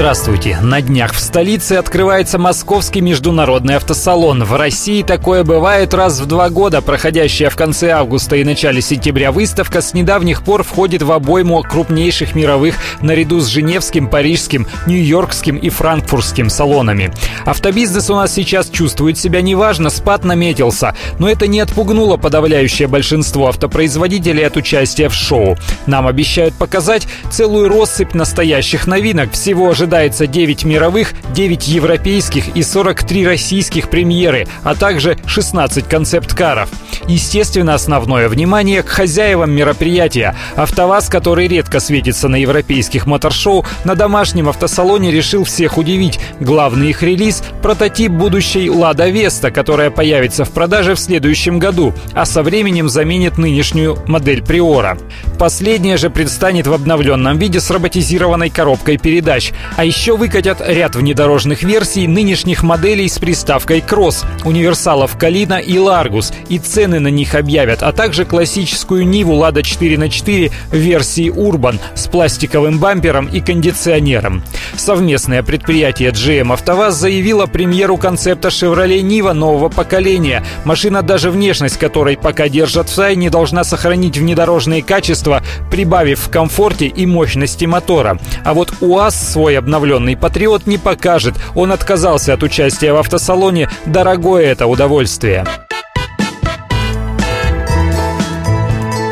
Здравствуйте! 0.00 0.58
На 0.62 0.80
днях 0.80 1.12
в 1.12 1.20
столице 1.20 1.74
открывается 1.74 2.38
Московский 2.38 3.02
международный 3.02 3.76
автосалон. 3.76 4.44
В 4.44 4.56
России 4.56 5.02
такое 5.02 5.44
бывает 5.44 5.92
раз 5.92 6.20
в 6.20 6.26
два 6.26 6.48
года. 6.48 6.80
Проходящая 6.80 7.50
в 7.50 7.56
конце 7.56 7.90
августа 7.90 8.36
и 8.36 8.42
начале 8.44 8.80
сентября 8.80 9.30
выставка 9.30 9.82
с 9.82 9.92
недавних 9.92 10.42
пор 10.42 10.62
входит 10.62 11.02
в 11.02 11.12
обойму 11.12 11.62
крупнейших 11.62 12.34
мировых 12.34 12.76
наряду 13.02 13.40
с 13.40 13.48
Женевским, 13.48 14.08
Парижским, 14.08 14.66
Нью-Йоркским 14.86 15.58
и 15.58 15.68
Франкфуртским 15.68 16.48
салонами. 16.48 17.12
Автобизнес 17.44 18.08
у 18.08 18.14
нас 18.14 18.32
сейчас 18.32 18.70
чувствует 18.70 19.18
себя 19.18 19.42
неважно, 19.42 19.90
спад 19.90 20.24
наметился, 20.24 20.96
но 21.18 21.28
это 21.28 21.46
не 21.46 21.60
отпугнуло 21.60 22.16
подавляющее 22.16 22.88
большинство 22.88 23.48
автопроизводителей 23.48 24.46
от 24.46 24.56
участия 24.56 25.10
в 25.10 25.14
шоу. 25.14 25.58
Нам 25.84 26.06
обещают 26.06 26.54
показать 26.54 27.06
целую 27.30 27.68
россыпь 27.68 28.14
настоящих 28.14 28.86
новинок. 28.86 29.32
Всего 29.32 29.68
ожидается 29.68 29.89
ожидается 29.90 30.28
9 30.28 30.64
мировых, 30.66 31.14
9 31.34 31.66
европейских 31.66 32.54
и 32.54 32.62
43 32.62 33.26
российских 33.26 33.90
премьеры, 33.90 34.46
а 34.62 34.76
также 34.76 35.18
16 35.26 35.88
концепт-каров. 35.88 36.68
Естественно, 37.08 37.74
основное 37.74 38.28
внимание 38.28 38.84
к 38.84 38.88
хозяевам 38.88 39.50
мероприятия. 39.50 40.36
АвтоВАЗ, 40.54 41.08
который 41.08 41.48
редко 41.48 41.80
светится 41.80 42.28
на 42.28 42.36
европейских 42.36 43.06
моторшоу, 43.06 43.64
на 43.84 43.96
домашнем 43.96 44.48
автосалоне 44.48 45.10
решил 45.10 45.42
всех 45.42 45.76
удивить. 45.76 46.20
Главный 46.38 46.90
их 46.90 47.02
релиз– 47.02 47.42
прототип 47.62 48.12
будущей 48.12 48.70
«Лада 48.70 49.08
Веста», 49.08 49.50
которая 49.50 49.90
появится 49.90 50.44
в 50.44 50.50
продаже 50.50 50.94
в 50.94 51.00
следующем 51.00 51.58
году, 51.58 51.94
а 52.14 52.26
со 52.26 52.44
временем 52.44 52.88
заменит 52.88 53.38
нынешнюю 53.38 53.98
модель 54.06 54.44
Приора. 54.44 54.98
Последняя 55.36 55.96
же 55.96 56.10
предстанет 56.10 56.68
в 56.68 56.72
обновленном 56.72 57.38
виде 57.38 57.58
с 57.58 57.70
роботизированной 57.70 58.50
коробкой 58.50 58.98
передач. 58.98 59.52
А 59.76 59.84
еще 59.84 60.16
выкатят 60.16 60.60
ряд 60.64 60.94
внедорожных 60.94 61.62
версий 61.62 62.06
нынешних 62.06 62.62
моделей 62.62 63.08
с 63.08 63.18
приставкой 63.18 63.80
Cross, 63.80 64.24
универсалов 64.44 65.16
Калина 65.16 65.58
и 65.58 65.74
Largus, 65.74 66.32
и 66.48 66.58
цены 66.58 67.00
на 67.00 67.08
них 67.08 67.34
объявят, 67.34 67.82
а 67.82 67.92
также 67.92 68.24
классическую 68.24 69.06
Ниву 69.06 69.34
Лада 69.34 69.62
4 69.62 69.98
на 69.98 70.08
4 70.08 70.50
в 70.70 70.76
версии 70.76 71.32
Urban 71.32 71.78
с 71.94 72.06
пластиковым 72.08 72.78
бампером 72.78 73.26
и 73.26 73.40
кондиционером. 73.40 74.42
Совместное 74.76 75.42
предприятие 75.42 76.10
GM 76.10 76.52
АвтоВАЗ 76.52 76.94
заявило 76.94 77.46
премьеру 77.46 77.96
концепта 77.96 78.48
Chevrolet 78.48 79.00
Niva 79.00 79.32
нового 79.32 79.68
поколения. 79.68 80.44
Машина, 80.64 81.02
даже 81.02 81.30
внешность 81.30 81.78
которой 81.78 82.16
пока 82.16 82.48
держат 82.48 82.88
в 82.88 82.94
тайне, 82.94 83.30
должна 83.30 83.64
сохранить 83.64 84.18
внедорожные 84.18 84.82
качества, 84.82 85.42
прибавив 85.70 86.20
в 86.20 86.30
комфорте 86.30 86.86
и 86.86 87.06
мощности 87.06 87.64
мотора. 87.64 88.18
А 88.44 88.54
вот 88.54 88.72
УАЗ 88.80 89.32
свой 89.32 89.58
обновленный 89.60 90.16
«Патриот» 90.16 90.66
не 90.66 90.76
покажет. 90.76 91.36
Он 91.54 91.70
отказался 91.70 92.34
от 92.34 92.42
участия 92.42 92.92
в 92.92 92.96
автосалоне. 92.96 93.68
Дорогое 93.86 94.46
это 94.46 94.66
удовольствие. 94.66 95.46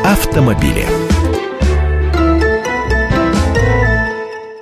Автомобили. 0.03 0.98